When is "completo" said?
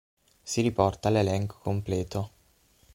1.61-2.27